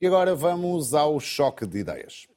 [0.00, 2.28] E agora vamos ao choque de ideias.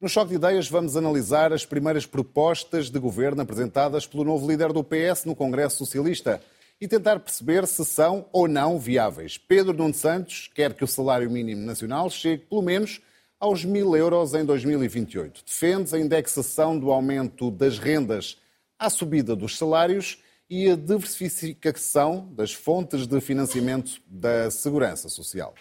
[0.00, 4.72] No Choque de Ideias vamos analisar as primeiras propostas de governo apresentadas pelo novo líder
[4.72, 6.42] do PS no Congresso Socialista
[6.80, 9.38] e tentar perceber se são ou não viáveis.
[9.38, 13.00] Pedro Nuno Santos quer que o salário mínimo nacional chegue pelo menos
[13.38, 15.44] aos mil euros em 2028.
[15.46, 18.36] Defende a indexação do aumento das rendas
[18.76, 20.18] à subida dos salários
[20.48, 25.54] e a diversificação das fontes de financiamento da segurança social.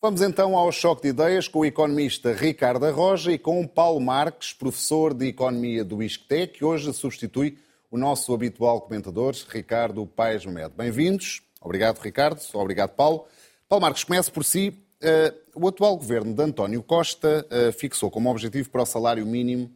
[0.00, 4.52] Vamos então ao choque de ideias com o economista Ricardo Arroja e com Paulo Marques,
[4.52, 7.58] professor de Economia do ISCTE, que hoje substitui
[7.90, 10.72] o nosso habitual comentador, Ricardo Paes Mamed.
[10.76, 11.42] Bem-vindos.
[11.60, 12.40] Obrigado, Ricardo.
[12.54, 13.26] Obrigado, Paulo.
[13.68, 14.68] Paulo Marques, comece por si.
[15.02, 19.70] Uh, o atual governo de António Costa uh, fixou como objetivo para o salário mínimo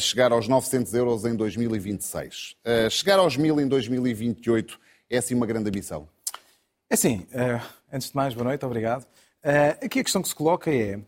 [0.00, 2.56] chegar aos 900 euros em 2026.
[2.90, 6.08] chegar aos 1000 em 2028 é assim uma grande ambição?
[6.88, 7.26] É sim.
[7.92, 9.06] antes de mais, boa noite, obrigado.
[9.44, 11.00] Uh, aqui a questão que se coloca é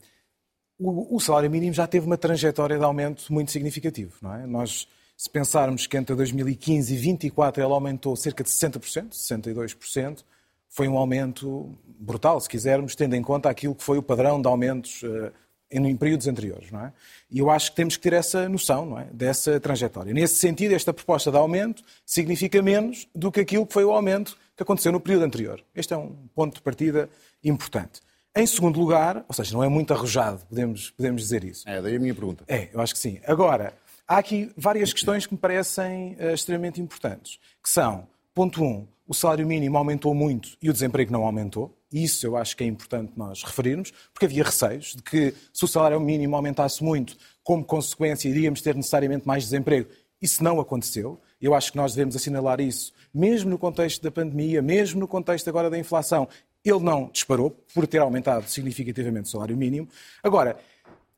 [0.78, 4.14] o, salário mínimo já teve uma trajetória de aumento muito significativo.
[4.20, 4.46] Não é?
[4.46, 10.24] Nós, se pensarmos que entre 2015 e 2024 ele aumentou cerca de 60%, 62%,
[10.68, 11.70] foi um aumento
[12.00, 15.30] brutal, se quisermos, tendo em conta aquilo que foi o padrão de aumentos uh,
[15.72, 16.70] em, em, períodos anteriores.
[16.70, 16.92] Não é?
[17.30, 19.04] E eu acho que temos que ter essa noção não é?
[19.12, 20.12] dessa trajetória.
[20.12, 24.36] Nesse sentido, esta proposta de aumento significa menos do que aquilo que foi o aumento
[24.56, 25.64] que aconteceu no período anterior.
[25.74, 27.08] Este é um ponto de partida
[27.42, 28.00] importante.
[28.34, 31.68] Em segundo lugar, ou seja, não é muito arrojado, podemos, podemos dizer isso.
[31.68, 32.44] É, daí a minha pergunta.
[32.48, 33.20] É, eu acho que sim.
[33.26, 33.74] Agora,
[34.08, 39.12] há aqui várias questões que me parecem uh, extremamente importantes, que são, ponto um, o
[39.12, 41.76] salário mínimo aumentou muito e o desemprego não aumentou.
[41.92, 45.68] Isso eu acho que é importante nós referirmos, porque havia receios de que se o
[45.68, 49.90] salário mínimo aumentasse muito, como consequência iríamos ter necessariamente mais desemprego.
[50.20, 51.20] Isso não aconteceu.
[51.40, 55.48] Eu acho que nós devemos assinalar isso, mesmo no contexto da pandemia, mesmo no contexto
[55.48, 56.28] agora da inflação.
[56.64, 59.88] Ele não disparou por ter aumentado significativamente o salário mínimo.
[60.22, 60.56] Agora,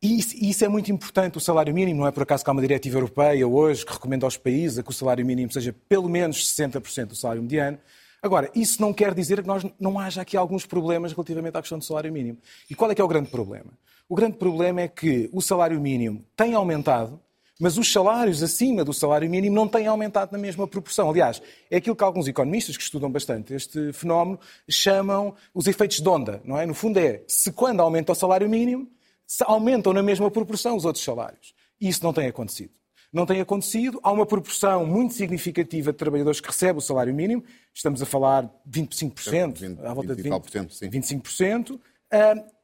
[0.01, 2.01] isso, isso, é muito importante, o salário mínimo.
[2.01, 4.91] Não é por acaso que há uma diretiva europeia hoje que recomenda aos países que
[4.91, 7.79] o salário mínimo seja pelo menos 60% do salário mediano.
[8.25, 11.79] Agora, isso não quer dizer que nós não haja aqui alguns problemas relativamente à questão
[11.79, 12.39] do salário mínimo.
[12.71, 13.71] E qual é que é o grande problema?
[14.09, 17.21] O grande problema é que o salário mínimo tem aumentado,
[17.61, 21.11] mas os salários acima do salário mínimo não têm aumentado na mesma proporção.
[21.11, 24.41] Aliás, é aquilo que alguns economistas que estudam bastante este fenómeno
[24.71, 26.65] chamam os efeitos de onda, não é?
[26.65, 28.89] No fundo é, se quando aumenta o salário mínimo,
[29.45, 31.55] aumentam na mesma proporção os outros salários.
[31.79, 32.73] E isso não tem acontecido.
[33.15, 34.01] Não tem acontecido.
[34.03, 37.45] Há uma proporção muito significativa de trabalhadores que recebem o salário mínimo.
[37.73, 40.91] Estamos a falar de 25%, 20, à volta 20, de 20, sim.
[41.21, 41.75] 25%.
[41.77, 41.81] Uh,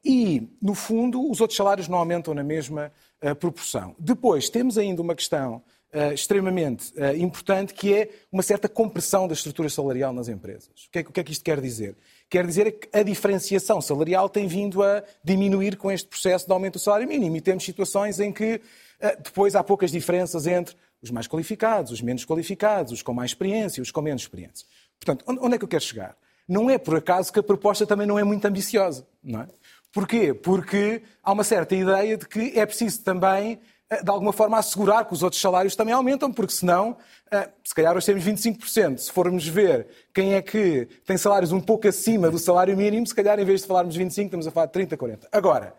[0.05, 2.91] e, no fundo, os outros salários não aumentam na mesma
[3.23, 3.95] uh, proporção.
[3.97, 5.63] Depois, temos ainda uma questão
[5.95, 10.69] uh, extremamente importante, que é uma certa compressão da estrutura salarial nas empresas.
[10.89, 11.97] O que, é, o que, é, que isto quer dizer?
[12.29, 16.73] Quer dizer que a diferenciação salarial tem vindo a diminuir com este processo de aumento
[16.73, 17.37] do salário mínimo.
[17.37, 18.61] E temos situações em que
[19.23, 23.83] depois há poucas diferenças entre os mais qualificados, os menos qualificados, os com mais experiência,
[23.83, 24.67] os com menos experiência.
[24.99, 26.17] Portanto, onde é que eu quero chegar?
[26.47, 29.49] Não é por acaso que a proposta também não é muito ambiciosa, não é?
[29.93, 30.33] Porquê?
[30.35, 35.05] Porque há uma certa ideia de que é preciso também, eh, de alguma forma, assegurar
[35.05, 36.97] que os outros salários também aumentam, porque senão,
[37.31, 39.01] eh, se calhar hoje temos 25%.
[39.01, 43.15] Se formos ver quem é que tem salários um pouco acima do salário mínimo, se
[43.15, 45.29] calhar em vez de falarmos 25%, estamos a falar de 30%, 40%.
[45.33, 45.75] Agora,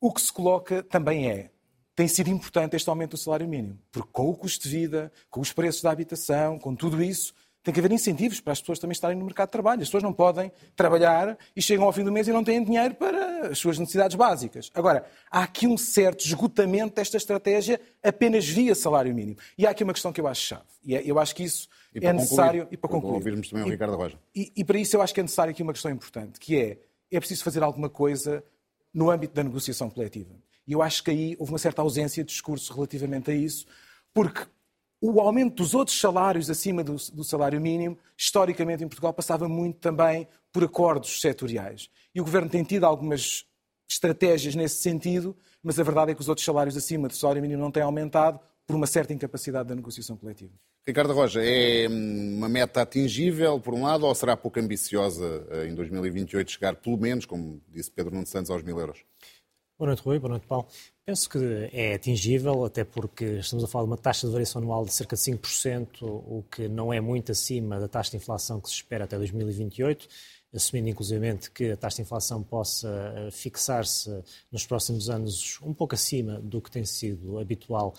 [0.00, 1.50] o que se coloca também é,
[1.94, 5.40] tem sido importante este aumento do salário mínimo, porque com o custo de vida, com
[5.40, 8.92] os preços da habitação, com tudo isso, tem que haver incentivos para as pessoas também
[8.92, 9.82] estarem no mercado de trabalho.
[9.82, 12.94] As pessoas não podem trabalhar e chegam ao fim do mês e não têm dinheiro
[12.94, 14.68] para as suas necessidades básicas.
[14.74, 19.38] Agora, há aqui um certo esgotamento desta estratégia apenas via salário mínimo.
[19.56, 20.64] E há aqui uma questão que eu acho chave.
[20.84, 22.66] E é, eu acho que isso é necessário.
[22.68, 23.14] E para concluir.
[23.14, 24.18] ouvirmos também o Ricardo Roja.
[24.34, 26.78] E, e para isso eu acho que é necessário aqui uma questão importante, que é
[27.12, 28.42] é preciso fazer alguma coisa
[28.92, 30.34] no âmbito da negociação coletiva.
[30.66, 33.66] E eu acho que aí houve uma certa ausência de discurso relativamente a isso,
[34.14, 34.46] porque
[35.00, 39.80] o aumento dos outros salários acima do, do, salário mínimo, historicamente em Portugal, passava muito
[39.80, 41.90] também por acordos setoriais.
[42.14, 43.44] E o Governo tem tido algumas
[43.90, 47.60] estratégias nesse sentido, mas a verdade é que os outros salários acima do salário mínimo
[47.60, 50.52] não têm aumentado por uma certa incapacidade da negociação coletiva.
[50.86, 55.74] Ricardo Roja, é uma meta atingível, por um lado, ou será pouco ambiciosa eh, em
[55.74, 59.04] 2028 chegar, pelo menos, como disse Pedro Nuno Santos, aos mil euros?
[59.82, 60.20] Boa noite, Rui.
[60.20, 60.68] Boa noite, Paulo.
[61.04, 61.38] Penso que
[61.72, 65.16] é atingível, até porque estamos a falar de uma taxa de variação anual de cerca
[65.16, 69.06] de 5%, o que não é muito acima da taxa de inflação que se espera
[69.06, 70.06] até 2028.
[70.54, 74.10] Assumindo inclusivamente que a taxa de inflação possa fixar-se
[74.50, 77.94] nos próximos anos um pouco acima do que tem sido habitual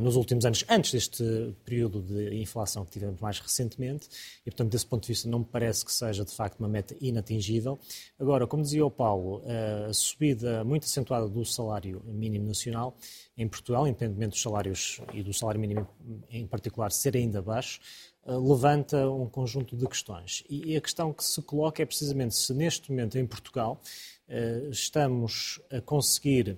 [0.00, 4.08] nos últimos anos, antes deste período de inflação que tivemos mais recentemente,
[4.44, 6.94] e portanto, desse ponto de vista, não me parece que seja de facto uma meta
[7.00, 7.78] inatingível.
[8.18, 9.42] Agora, como dizia o Paulo,
[9.88, 12.96] a subida muito acentuada do salário mínimo nacional
[13.36, 15.88] em Portugal, independentemente dos salários e do salário mínimo
[16.30, 20.44] em particular ser ainda baixo, eh, levanta um conjunto de questões.
[20.48, 23.80] E a questão que se coloca é precisamente se neste momento em Portugal
[24.28, 26.56] eh, estamos a conseguir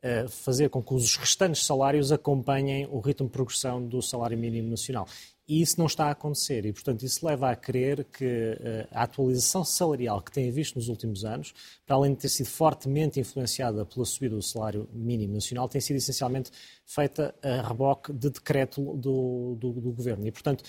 [0.00, 4.70] eh, fazer com que os restantes salários acompanhem o ritmo de progressão do salário mínimo
[4.70, 5.08] nacional.
[5.48, 6.66] E isso não está a acontecer.
[6.66, 11.24] E, portanto, isso leva a crer que a atualização salarial que tem visto nos últimos
[11.24, 11.54] anos,
[11.86, 15.96] para além de ter sido fortemente influenciada pela subida do salário mínimo nacional, tem sido
[15.96, 16.50] essencialmente
[16.84, 20.26] feita a reboque de decreto do, do, do governo.
[20.26, 20.62] E, portanto,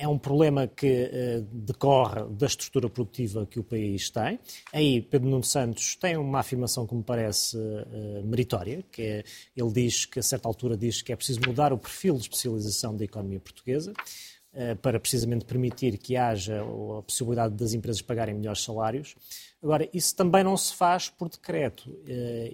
[0.00, 4.40] é um problema que eh, decorre da estrutura produtiva que o país tem.
[4.72, 9.24] Aí Pedro Nuno Santos tem uma afirmação que me parece eh, meritória, que é,
[9.54, 12.96] ele diz que a certa altura diz que é preciso mudar o perfil de especialização
[12.96, 13.92] da economia portuguesa
[14.52, 19.14] eh, para precisamente permitir que haja a possibilidade das empresas pagarem melhores salários.
[19.62, 21.94] Agora, isso também não se faz por decreto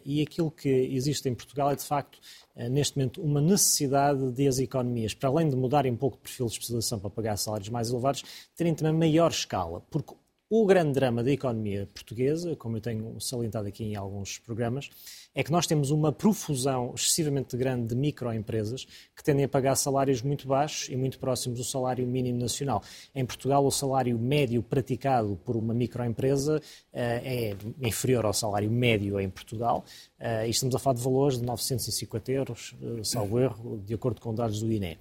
[0.04, 2.18] e aquilo que existe em Portugal é, de facto,
[2.56, 6.22] eh, neste momento uma necessidade de as economias, para além de mudarem um pouco de
[6.22, 8.24] perfil de especialização para pagar salários mais elevados,
[8.56, 9.82] terem também maior escala.
[9.90, 10.14] Porque
[10.48, 14.88] o grande drama da economia portuguesa, como eu tenho salientado aqui em alguns programas,
[15.34, 20.22] é que nós temos uma profusão excessivamente grande de microempresas que tendem a pagar salários
[20.22, 22.80] muito baixos e muito próximos do salário mínimo nacional.
[23.12, 29.18] Em Portugal, o salário médio praticado por uma microempresa uh, é inferior ao salário médio
[29.18, 29.84] em Portugal.
[30.20, 34.20] Uh, e estamos a falar de valores de 950 euros, uh, salvo erro, de acordo
[34.20, 34.96] com dados do INE.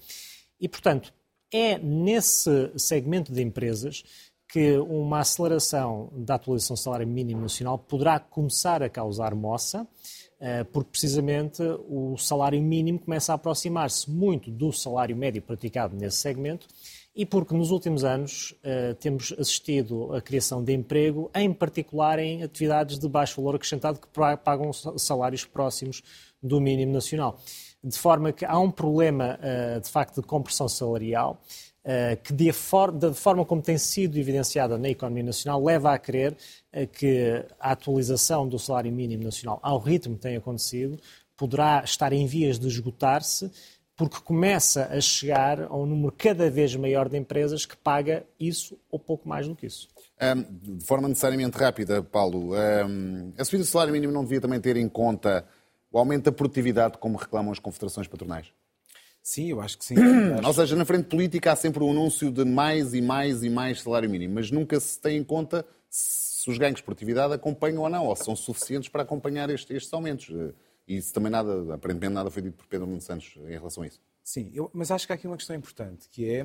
[0.59, 1.13] E, portanto,
[1.51, 4.03] é nesse segmento de empresas
[4.47, 9.88] que uma aceleração da atualização do salário mínimo nacional poderá começar a causar moça,
[10.39, 16.18] eh, porque precisamente o salário mínimo começa a aproximar-se muito do salário médio praticado nesse
[16.18, 16.68] segmento
[17.15, 22.44] e porque nos últimos anos eh, temos assistido à criação de emprego, em particular em
[22.44, 24.07] atividades de baixo valor acrescentado que
[24.44, 26.03] pagam salários próximos
[26.44, 27.39] do mínimo nacional.
[27.81, 31.41] De forma que há um problema, eh, de facto, de compressão salarial
[32.24, 36.36] que, de forma como tem sido evidenciada na economia nacional, leva a crer
[36.74, 41.00] eh, que a atualização do salário mínimo nacional, ao ritmo que tem acontecido,
[41.38, 43.52] poderá estar em vias de esgotar-se,
[43.96, 48.78] porque começa a chegar a um número cada vez maior de empresas que paga isso
[48.90, 49.88] ou pouco mais do que isso.
[50.22, 54.60] Um, de forma necessariamente rápida, Paulo, um, a subida do salário mínimo não devia também
[54.60, 55.46] ter em conta
[55.92, 58.52] o aumento da produtividade, como reclamam as confederações patronais?
[59.25, 59.95] Sim, eu acho que sim.
[60.45, 63.50] Ou seja, na frente política há sempre o um anúncio de mais e mais e
[63.50, 67.81] mais salário mínimo, mas nunca se tem em conta se os ganhos de produtividade acompanham
[67.81, 70.30] ou não, ou se são suficientes para acompanhar estes, estes aumentos.
[70.88, 73.88] E isso também nada, aparentemente nada foi dito por Pedro Nuno Santos em relação a
[73.88, 74.00] isso.
[74.24, 76.42] Sim, eu, mas acho que há aqui uma questão importante, que é,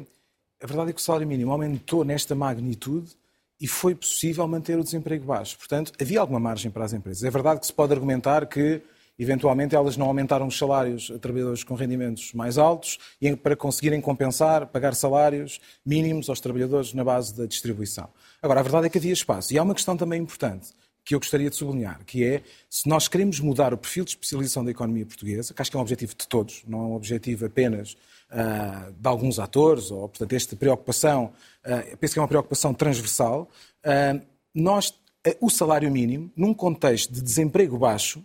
[0.62, 3.14] a verdade é que o salário mínimo aumentou nesta magnitude
[3.60, 5.58] e foi possível manter o desemprego baixo.
[5.58, 7.24] Portanto, havia alguma margem para as empresas.
[7.24, 8.80] É verdade que se pode argumentar que
[9.22, 14.00] eventualmente elas não aumentaram os salários a trabalhadores com rendimentos mais altos e para conseguirem
[14.00, 18.08] compensar, pagar salários mínimos aos trabalhadores na base da distribuição.
[18.42, 19.52] Agora, a verdade é que havia espaço.
[19.52, 20.70] E há uma questão também importante
[21.04, 24.64] que eu gostaria de sublinhar, que é se nós queremos mudar o perfil de especialização
[24.64, 27.46] da economia portuguesa, que acho que é um objetivo de todos, não é um objetivo
[27.46, 27.96] apenas
[28.30, 31.32] uh, de alguns atores, ou, portanto, esta preocupação,
[31.64, 33.48] uh, penso que é uma preocupação transversal,
[33.84, 34.20] uh,
[34.54, 34.94] nós,
[35.40, 38.24] o salário mínimo, num contexto de desemprego baixo,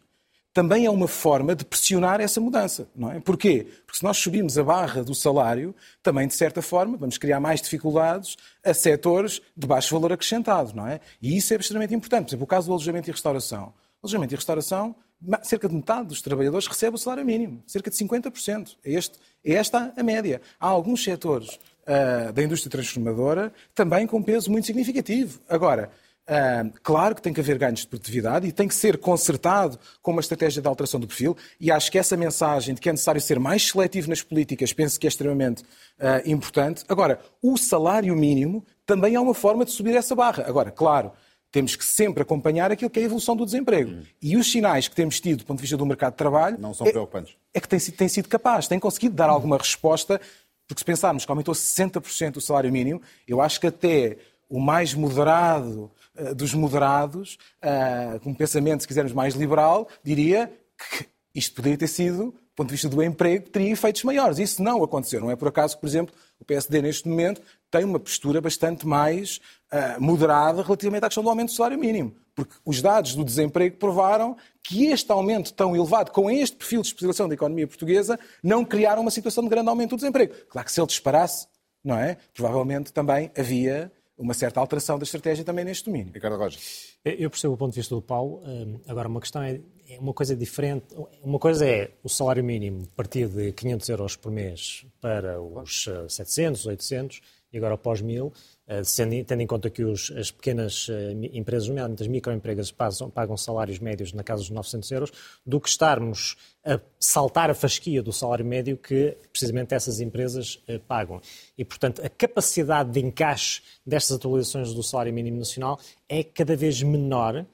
[0.56, 3.20] também é uma forma de pressionar essa mudança, não é?
[3.20, 3.68] Porquê?
[3.86, 7.62] Porque se nós subimos a barra do salário, também, de certa forma, vamos criar mais
[7.62, 11.02] dificuldades a setores de baixo valor acrescentado, não é?
[11.22, 12.28] E isso é extremamente importante.
[12.28, 13.74] Por exemplo, o caso do alojamento e restauração.
[14.02, 14.96] O alojamento e restauração,
[15.44, 18.78] cerca de metade dos trabalhadores recebe o salário mínimo, cerca de 50%.
[18.86, 20.42] É, este, é esta a média.
[20.58, 25.38] Há alguns setores uh, da indústria transformadora também com peso muito significativo.
[25.50, 25.92] Agora,
[26.28, 30.12] Uh, claro que tem que haver ganhos de produtividade e tem que ser consertado com
[30.12, 33.22] uma estratégia de alteração do perfil, e acho que essa mensagem de que é necessário
[33.22, 36.84] ser mais seletivo nas políticas penso que é extremamente uh, importante.
[36.90, 40.46] Agora, o salário mínimo também é uma forma de subir essa barra.
[40.48, 41.12] Agora, claro,
[41.52, 43.92] temos que sempre acompanhar aquilo que é a evolução do desemprego.
[43.92, 44.04] Hum.
[44.22, 46.58] E os sinais que temos tido do ponto de vista do mercado de trabalho.
[46.60, 47.38] Não são é, preocupantes.
[47.54, 50.20] É que tem, tem sido capaz, tem conseguido dar alguma resposta,
[50.68, 54.18] porque se pensarmos que aumentou 60% o salário mínimo, eu acho que até
[54.50, 55.92] o mais moderado
[56.36, 61.88] dos moderados, uh, com um pensamento, se quisermos, mais liberal, diria que isto poderia ter
[61.88, 64.40] sido, do ponto de vista do emprego, teria efeitos maiores.
[64.40, 65.20] Isso não aconteceu.
[65.20, 68.88] Não é por acaso que, por exemplo, o PSD, neste momento, tem uma postura bastante
[68.88, 69.42] mais
[69.72, 72.16] uh, moderada relativamente à questão do aumento do salário mínimo.
[72.34, 76.88] Porque os dados do desemprego provaram que este aumento tão elevado, com este perfil de
[76.88, 80.34] especialização da economia portuguesa, não criaram uma situação de grande aumento do desemprego.
[80.50, 81.48] Claro que se ele disparasse,
[81.84, 82.18] não é?
[82.34, 86.14] Provavelmente também havia uma certa alteração da estratégia também neste domínio.
[86.14, 86.58] Ricardo Roja.
[87.04, 88.42] Eu percebo o ponto de vista do Paulo.
[88.46, 90.86] Hum, agora, uma questão é, é uma coisa diferente.
[91.22, 96.66] Uma coisa é o salário mínimo partir de 500 euros por mês para os 700,
[96.66, 97.22] eh, 800
[97.56, 98.34] e agora após 1000,
[98.68, 98.82] eh,
[99.26, 103.80] tendo em conta que os, as pequenas eh, empresas, nomeadamente as microempresas, pagam, pagam salários
[103.80, 105.12] médios na casa dos 900 euros,
[105.46, 106.36] do que estarmos
[106.66, 111.22] a saltar a fasquia do salário médio que precisamente essas empresas eh, pagam.
[111.58, 116.84] E, portanto, a capacidade de encaixe destas atualizações do salário mínimo nacional é cada vez
[116.84, 117.46] menor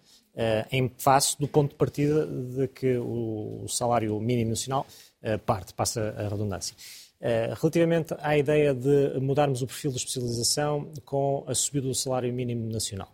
[0.72, 4.88] em face do ponto de partida de que o salário mínimo nacional
[5.46, 6.74] parte, passa a redundância.
[7.22, 12.34] Eh, relativamente à ideia de mudarmos o perfil de especialização com a subida do salário
[12.34, 13.10] mínimo nacional.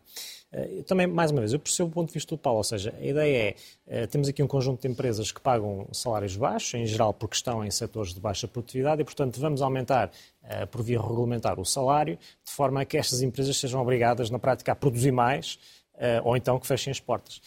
[0.49, 2.95] Eh, também, mais uma vez, eu percebo o ponto de vista do Paulo, ou seja,
[2.97, 6.85] a ideia é, eh, temos aqui um conjunto de empresas que pagam salários baixos, em
[6.85, 10.09] geral porque estão em setores de baixa produtividade, e, portanto, vamos aumentar,
[10.71, 14.71] por via regulamentar, o salário, de forma a que estas empresas sejam obrigadas, na prática,
[14.71, 15.59] a produzir mais,
[16.23, 17.41] ou então que fechem as portas.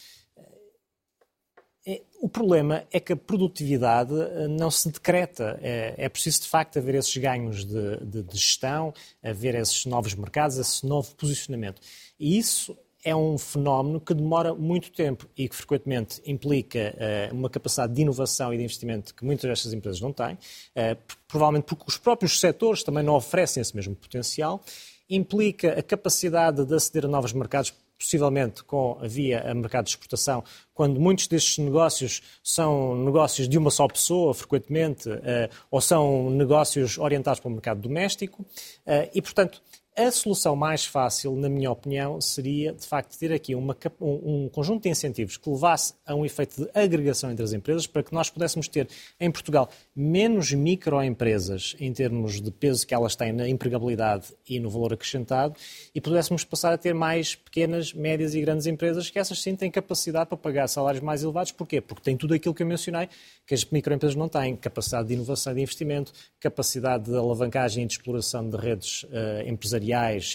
[1.87, 5.59] É, o problema é que a produtividade eh, não se decreta.
[5.63, 10.15] É, é preciso, de facto, haver esses ganhos de, de, de, gestão, haver esses novos
[10.15, 11.81] mercados, esse novo posicionamento.
[12.19, 16.95] E isso é um fenómeno que demora muito tempo e que frequentemente implica
[17.31, 20.99] uh, uma capacidade de inovação e de investimento que muitas destas empresas não têm, uh,
[21.27, 24.63] provavelmente porque os próprios setores também não oferecem esse mesmo potencial,
[25.09, 29.91] implica a capacidade de aceder a novos mercados possivelmente com a via a mercado de
[29.91, 30.43] exportação,
[30.73, 36.97] quando muitos destes negócios são negócios de uma só pessoa, frequentemente, eh, ou são negócios
[36.97, 38.45] orientados para o mercado doméstico,
[38.87, 39.63] eh, e, portanto,
[39.97, 44.49] a solução mais fácil, na minha opinião, seria, de facto, ter aqui uma, um, um,
[44.49, 48.15] conjunto de incentivos que levasse a um efeito de agregação entre as empresas para que
[48.15, 53.49] nós pudéssemos ter, em Portugal, menos microempresas em termos de peso que elas têm na
[53.49, 55.57] empregabilidade e no valor acrescentado
[55.93, 59.71] e pudéssemos passar a ter mais pequenas, médias e grandes empresas que essas sim têm
[59.71, 61.51] capacidade para pagar salários mais elevados.
[61.51, 61.81] Porquê?
[61.81, 63.09] Porque têm tudo aquilo que eu mencionei,
[63.45, 64.55] que as microempresas não têm.
[64.55, 69.47] Capacidade de inovação e de investimento, capacidade de alavancagem e de exploração de redes uh,
[69.47, 69.80] empresariais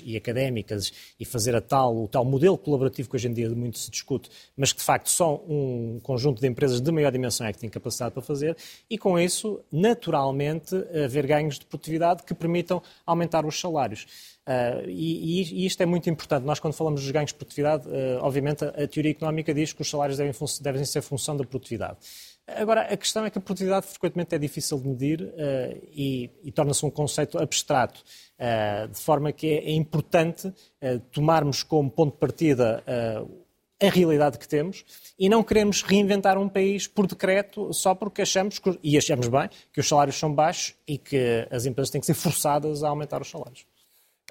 [0.05, 3.77] e académicas e fazer a tal, o tal modelo colaborativo que hoje em dia muito
[3.77, 7.53] se discute, mas que de facto só um conjunto de empresas de maior dimensão é
[7.53, 8.55] que têm capacidade para fazer
[8.89, 14.05] e com isso naturalmente, haver ganhos de produtividade que permitam aumentar os salários.
[14.45, 16.43] Uh, e, e, isto é muito importante.
[16.43, 19.81] Nós, quando falamos dos ganhos de produtividade, uh, obviamente a, a, teoria económica diz que
[19.81, 21.97] os salários devem, devem ser função da produtividade.
[22.47, 26.51] Agora, a questão é que a produtividade frequentemente é difícil de medir uh, e, e
[26.51, 28.03] torna-se um conceito abstrato,
[28.91, 30.53] de forma que é, é importante
[31.11, 32.83] tomarmos como ponto de partida
[33.81, 34.85] a realidade que temos
[35.19, 39.49] e não queremos reinventar um país por decreto só porque achamos, que, e achamos bem,
[39.71, 43.21] que os salários são baixos e que as empresas têm que ser forçadas a aumentar
[43.21, 43.65] os salários.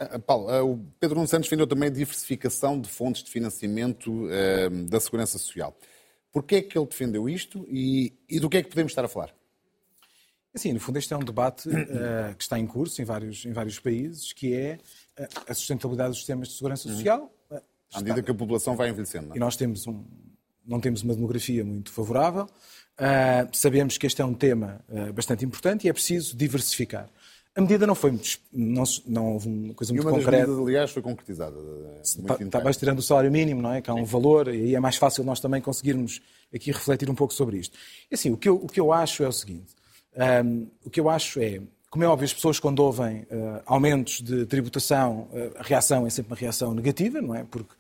[0.01, 4.11] Uh, Paulo, uh, o Pedro Nuno Santos defendeu também a diversificação de fontes de financiamento
[4.11, 5.77] uh, da Segurança Social.
[6.35, 9.09] Porquê é que ele defendeu isto e, e, do que é que podemos estar a
[9.09, 9.33] falar?
[10.55, 11.69] Sim, no fundo este é um debate
[12.37, 14.79] que está em curso em vários, em vários países, que é
[15.49, 17.33] a sustentabilidade dos sistemas de segurança social,
[17.93, 19.29] à medida que a população vai envelhecendo.
[19.29, 19.37] Não é?
[19.37, 20.05] E nós temos um,
[20.67, 22.45] não temos uma demografia muito favorável.
[22.95, 27.09] Uh, sabemos que este é um tema uh, bastante importante e é preciso diversificar.
[27.57, 30.29] A medida não foi muito, não, não houve uma coisa muito concreta.
[30.29, 31.57] E uma medidas, aliás, foi concretizada.
[32.03, 33.81] Está, está tirando o salário mínimo, não é?
[33.81, 36.21] Que há um valor e aí é mais fácil nós também conseguirmos
[36.53, 37.79] aqui refletir um pouco sobre isto.
[38.11, 39.73] E assim, o que eu, o que eu acho é o seguinte.
[40.45, 44.21] Um, o que eu acho é, como é óbvio, as pessoas quando ouvem uh, aumentos
[44.21, 47.45] de tributação, a reação é sempre uma reação negativa, não é?
[47.45, 47.75] Porque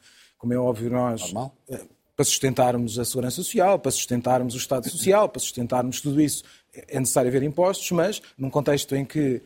[0.44, 1.32] como é óbvio, nós,
[1.70, 1.80] eh,
[2.14, 7.00] para sustentarmos a segurança social, para sustentarmos o Estado Social, para sustentarmos tudo isso, é
[7.00, 9.42] necessário haver impostos, mas num contexto em que uh,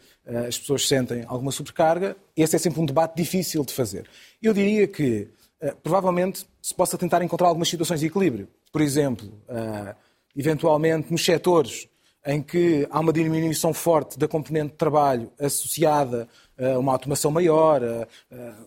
[0.47, 4.07] as pessoas sentem alguma sobrecarga, esse é sempre um debate difícil de fazer.
[4.43, 5.29] Eu diria que
[5.63, 8.47] uh, provavelmente se possa tentar encontrar algumas situações de equilíbrio.
[8.71, 9.95] Por exemplo, uh,
[10.37, 11.89] eventualmente nos setores
[12.27, 17.81] em que há uma diminuição forte da componente de trabalho associada a uma automação maior,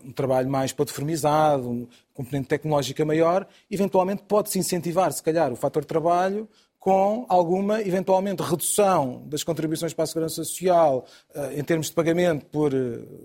[0.03, 5.83] um trabalho mais plataformizado, uma componente tecnológica maior, eventualmente pode-se incentivar, se calhar, o fator
[5.83, 6.49] de trabalho
[6.81, 12.47] com alguma, eventualmente, redução das contribuições para a segurança social eh, em termos de pagamento
[12.47, 12.77] por eh,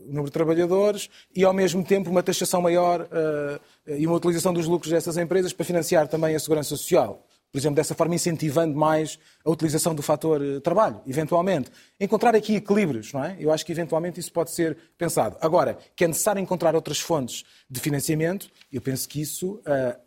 [0.05, 4.67] número de trabalhadores e, ao mesmo tempo, uma taxação maior eh, e uma utilização dos
[4.67, 9.19] lucros dessas empresas para financiar também a segurança social por exemplo, dessa forma incentivando mais
[9.43, 11.71] a utilização do fator trabalho, eventualmente.
[11.99, 13.35] Encontrar aqui equilíbrios, não é?
[13.41, 15.39] Eu acho que eventualmente isso pode ser pensado.
[15.41, 19.99] Agora, que é necessário encontrar outras fontes de financiamento, eu penso que isso uh,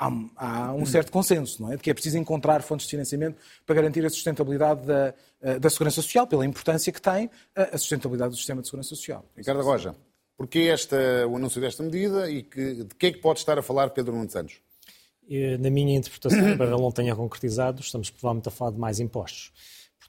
[0.00, 1.76] há, há, um certo consenso, não é?
[1.76, 5.68] De que é preciso encontrar fontes de financiamento para garantir a sustentabilidade da, uh, da
[5.68, 9.24] segurança social, pela importância que tem a sustentabilidade do sistema de segurança social.
[9.36, 9.94] Ricardo Roja,
[10.36, 10.96] porquê esta,
[11.28, 14.14] o anúncio desta medida e que, de que é que pode estar a falar Pedro
[14.14, 14.56] Nuno Santos?
[15.60, 19.52] Na minha interpretação, para não tenha concretizado, estamos provavelmente a falar de mais impostos.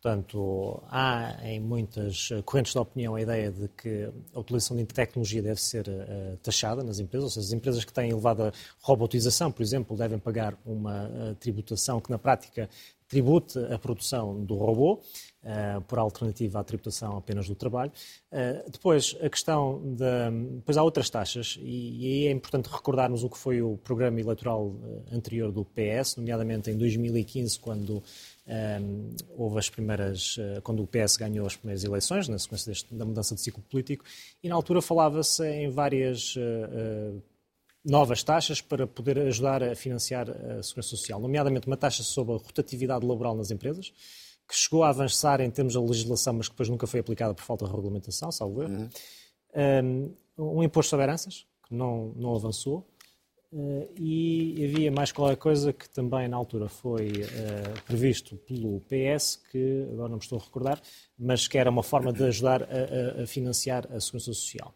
[0.01, 5.43] Portanto, há em muitas correntes de opinião a ideia de que a utilização de tecnologia
[5.43, 9.61] deve ser uh, taxada nas empresas, ou seja, as empresas que têm elevada robotização, por
[9.61, 12.67] exemplo, devem pagar uma uh, tributação que na prática
[13.11, 14.93] tribute a produção do robô,
[15.43, 17.91] uh, por alternativa à tributação apenas do trabalho.
[18.31, 20.29] Uh, depois, a questão da.
[20.29, 24.19] Depois há outras taxas, e, e, aí é importante recordarmos o que foi o programa
[24.21, 24.73] eleitoral
[25.11, 28.01] anterior do PS, nomeadamente em 2015, quando
[28.47, 32.93] um, houve as primeiras, uh, quando o PS ganhou as primeiras eleições, na sequência deste,
[32.93, 34.03] da mudança de ciclo político,
[34.43, 37.21] e na altura falava-se em várias uh, uh,
[37.85, 42.37] novas taxas para poder ajudar a financiar a segurança social, nomeadamente uma taxa sobre a
[42.37, 43.93] rotatividade laboral nas empresas,
[44.47, 47.43] que chegou a avançar em termos de legislação, mas que depois nunca foi aplicada por
[47.43, 48.89] falta de regulamentação, salvo erro.
[49.55, 50.13] Uhum.
[50.37, 52.85] Um, um imposto sobre heranças, que não, não avançou.
[53.53, 59.41] Uh, e havia mais qualquer coisa que também na altura foi uh, previsto pelo PS,
[59.51, 60.81] que agora não me estou a recordar,
[61.19, 64.73] mas que era uma forma de ajudar a, a, a financiar a segurança social.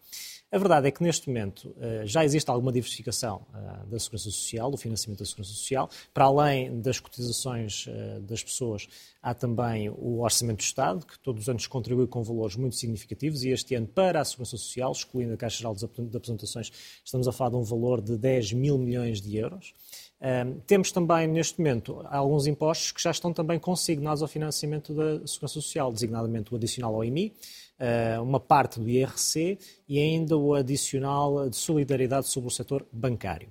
[0.56, 3.58] A verdade é que neste momento eh, já existe alguma diversificação eh,
[3.88, 5.90] da segurança social, do financiamento da segurança social.
[6.14, 8.88] Para além das cotizações eh, das pessoas,
[9.22, 13.44] há também o Orçamento do Estado, que todos os anos contribui com valores muito significativos
[13.44, 15.84] e este ano, para a segurança social, excluindo a Caixa Geral de
[16.16, 16.72] Apresentações,
[17.04, 19.74] estamos a falar de um valor de 10 mil milhões de euros.
[20.22, 25.28] Um, temos também, neste momento, alguns impostos que já estão também consignados ao financiamento da
[25.28, 27.34] Segurança Social, designadamente o adicional ao IMI,
[27.80, 33.50] uh, uma parte do IRC e ainda o adicional de solidariedade sobre o setor bancário.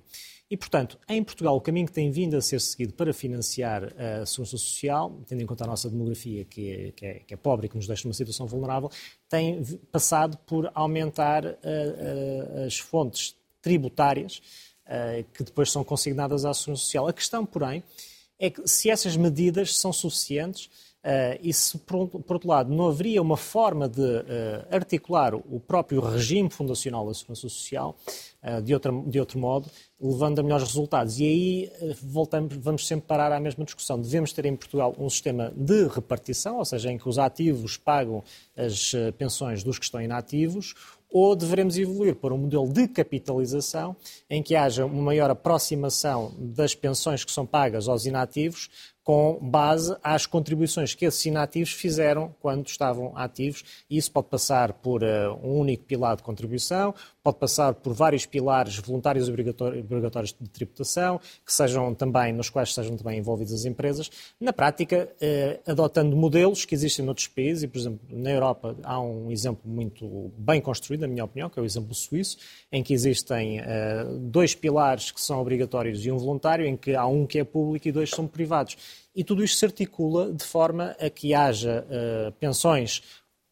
[0.49, 4.25] E, portanto, em Portugal, o caminho que tem vindo a ser seguido para financiar a
[4.27, 7.65] segurança social, tendo em conta a nossa demografia, que é, que é, que é pobre
[7.65, 8.91] e que nos deixa numa situação vulnerável,
[9.27, 14.39] tem passado por aumentar uh, uh, as fontes tributárias
[15.33, 17.07] que depois são consignadas à segurança social.
[17.07, 17.83] A questão, porém,
[18.37, 20.69] é que se essas medidas são suficientes
[21.05, 25.59] Uh, e se, por, por, outro lado, não haveria uma forma de uh, articular o
[25.59, 27.95] próprio regime fundacional da Segurança Social
[28.41, 29.69] uh, de, outra, de outro modo,
[30.01, 31.19] levando a melhores resultados.
[31.19, 31.71] E aí
[32.01, 34.01] voltamos, vamos sempre parar à mesma discussão.
[34.01, 38.23] Devemos ter em Portugal um sistema de repartição, ou seja, em que os ativos pagam
[38.57, 40.73] as pensões dos que estão inativos,
[41.17, 43.95] ou devemos evoluir para um modelo de capitalização
[44.29, 48.69] em que haja uma maior aproximação das pensões que são pagas aos inativos
[49.01, 53.85] com base às contribuições que esses inativos fizeram quando estavam ativos.
[53.89, 56.93] Isso pode passar por uh, um único pilar de contribuição,
[57.25, 62.95] pode passar por vários pilares voluntários obrigatórios de tributação, que sejam também, nos quais sejam
[62.95, 64.11] também envolvidas as empresas.
[64.39, 69.01] Na prática, uh, adotando modelos que existem noutros países, e, por exemplo, na Europa há
[69.01, 72.37] um exemplo muito bem construído, na minha opinião, que é o exemplo suíço,
[72.71, 77.07] em que existem uh, dois pilares que são obrigatórios e um voluntário, em que há
[77.07, 78.77] um que é público e dois são privados
[79.15, 83.01] e tudo isto se articula de forma a que haja uh, pensões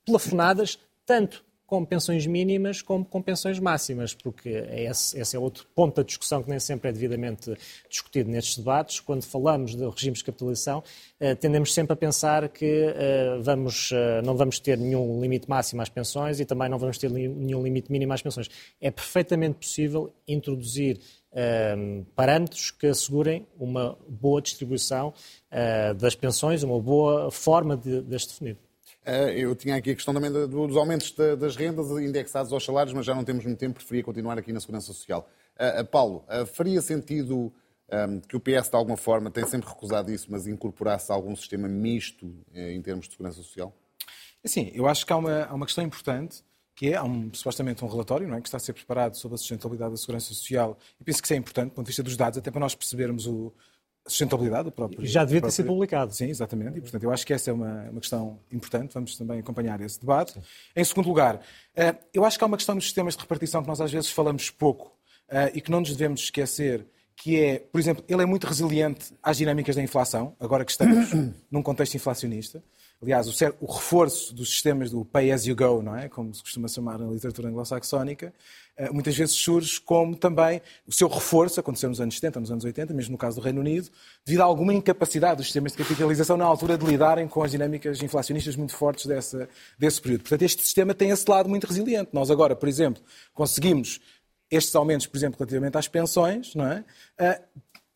[0.05, 5.95] plafonadas, tanto com pensões mínimas como com pensões máximas, porque esse, esse, é outro ponto
[5.95, 7.51] da discussão que nem sempre é devidamente
[7.89, 8.99] discutido nestes debates.
[8.99, 10.83] Quando falamos de regimes de capitalização,
[11.19, 15.81] uh, tendemos sempre a pensar que uh, vamos, uh, não vamos ter nenhum limite máximo
[15.81, 18.51] às pensões e também não vamos ter nenhum limite mínimo às pensões.
[18.79, 20.99] É perfeitamente possível introduzir
[21.36, 25.12] Ehm, parâmetros que assegurem uma boa distribuição
[25.97, 28.55] das pensões, uma boa forma de, de as definir.
[29.06, 33.06] Eh, eu tinha aqui a questão também dos aumentos das rendas indexados aos salários, mas
[33.06, 35.30] já não temos muito tempo, preferia continuar aqui na Segurança Social.
[35.56, 37.54] Uh, Paulo, uh, faria sentido
[38.28, 42.34] que o PS, de alguma forma, tem sempre recusado isso, mas incorporasse algum sistema misto
[42.52, 43.72] em termos de Segurança Social?
[44.44, 46.44] Sim, eu acho que há uma, há uma questão importante
[46.76, 49.38] que é um, supostamente um relatório não é, que está a ser preparado sobre a
[49.38, 50.76] sustentabilidade da segurança social.
[51.00, 52.74] E penso que isso é importante, do ponto de vista dos dados, até para nós
[52.74, 53.54] percebermos o,
[54.06, 55.06] a sustentabilidade do próprio.
[55.06, 56.13] Já devia ter sido publicado.
[56.13, 56.78] Sim, exatamente.
[56.78, 58.94] E, portanto, eu acho que essa é uma, uma questão importante.
[58.94, 60.34] Vamos também acompanhar esse debate.
[60.34, 60.42] Sim.
[60.76, 61.42] Em segundo lugar,
[61.76, 64.10] eh, eu acho que há uma questão dos sistemas de repartição que nós às vezes
[64.10, 64.92] falamos pouco
[65.30, 66.86] eh, e que não nos devemos esquecer,
[67.16, 71.10] que é, por exemplo, ele é muito resiliente às dinâmicas da inflação, agora que estamos
[71.50, 72.62] num contexto inflacionista.
[73.04, 76.08] Aliás, o, o reforço dos sistemas do pay as you go, não é?
[76.08, 78.34] Como se costuma chamar na literatura anglo-saxónica,
[78.78, 82.63] eh, muitas vezes surge como também o seu reforço, aconteceu nos anos 70, nos anos
[82.63, 83.89] 80, mesmo no caso do Reino Unido,
[84.26, 88.02] devido a alguma incapacidade dos sistemas de capitalização na altura de lidarem com as dinâmicas
[88.02, 90.22] inflacionistas muito fortes dessa, desse período.
[90.22, 92.10] Portanto, este sistema tem esse lado muito resiliente.
[92.13, 94.00] Nós agora, por exemplo, conseguimos
[94.50, 96.86] estes aumentos, por exemplo, relativamente às pensões, não é?
[97.18, 97.42] Eh,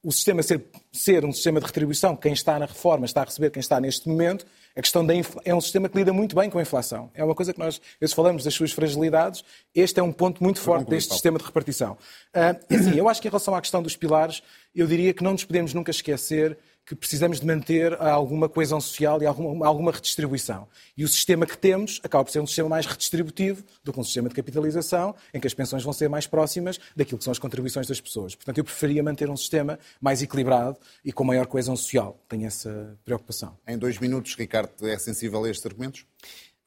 [0.03, 3.49] o sistema ser, ser um sistema de retribuição, quem está na reforma está a receber
[3.49, 4.45] quem está neste momento,
[4.77, 5.11] a questão da
[5.43, 7.09] é um sistema que lida muito bem com a inflação.
[7.15, 10.59] É uma coisa que nós, vezes falamos das suas fragilidades, este é um ponto muito
[10.59, 11.97] forte deste sistema de repartição.
[12.33, 14.43] Uh, assim, eu acho que em relação à questão dos pilares,
[14.75, 16.55] eu diria que não nos podemos nunca esquecer
[16.87, 20.69] que precisamos de manter alguma coesão social e alguma, alguma, redistribuição.
[20.95, 24.03] E o sistema que temos acaba por ser um sistema mais redistributivo do que um
[24.05, 27.39] sistema de capitalização, em que as pensões vão ser mais próximas daquilo que são as
[27.39, 28.35] contribuições das pessoas.
[28.35, 32.17] Portanto, eu preferia manter um sistema mais equilibrado e com maior coesão social.
[32.29, 33.57] Tenho essa preocupação.
[33.67, 36.05] Em dois minutos, Ricardo, é sensível a estes argumentos?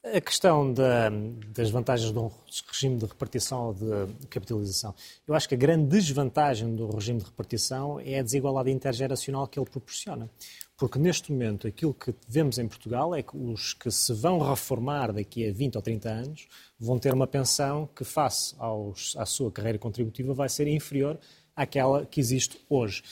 [0.03, 1.11] A questão da,
[1.53, 2.31] das vantagens de um
[2.67, 4.95] regime de repartição ou de capitalização.
[5.27, 9.59] Eu acho que a grande desvantagem do regime de repartição é a desigualdade intergeracional que
[9.59, 10.27] ele proporciona.
[10.75, 15.13] Porque neste momento aquilo que vemos em Portugal é que os que se vão reformar
[15.13, 16.47] daqui a 20 ou 30 anos
[16.79, 21.19] vão ter uma pensão que, face aos, à sua carreira contributiva, vai ser inferior
[21.55, 23.03] àquela que existe hoje.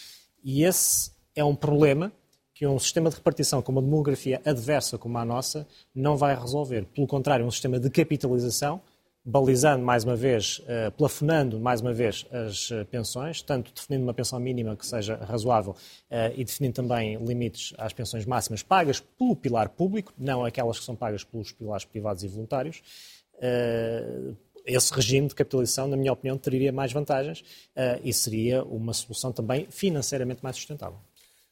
[0.44, 2.12] E esse é um problema
[2.60, 6.84] que um sistema de repartição com uma demografia adversa como a nossa não vai resolver.
[6.94, 8.82] Pelo contrário, um sistema de capitalização,
[9.24, 14.14] balizando mais uma vez, uh, plafonando mais uma vez as uh, pensões, tanto definindo uma
[14.14, 19.38] pensão mínima que seja razoável uh, e definindo também limites às pensões máximas pagas pelo
[19.38, 22.82] pilar público, não aquelas que são pagas pelos pilares privados e voluntários.
[24.66, 27.42] esse regime de capitalização, na minha opinião, teria mais vantagens
[28.04, 31.00] e seria uma solução também financeiramente mais sustentável.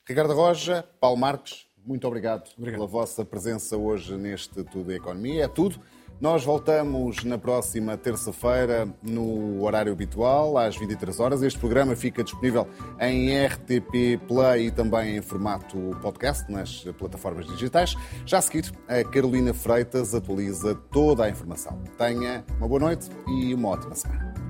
[0.08, 5.46] Ricardo Roja, Paulo Marques, muito obrigado, obrigado, pela vossa presença hoje neste Tudo Economia.
[5.46, 5.80] É tudo.
[6.20, 11.44] Nós voltamos na próxima terça-feira no horário habitual, às 23 horas.
[11.44, 12.68] Este programa fica disponível
[13.00, 17.96] em RTP Play e também em formato podcast nas plataformas digitais.
[18.26, 21.82] Já a seguir, a Carolina Freitas atualiza toda a informação.
[21.98, 24.47] Tenha uma boa noite e uma ótima semana.